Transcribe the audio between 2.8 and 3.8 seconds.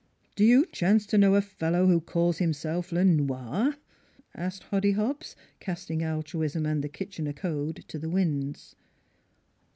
Le Nolr?"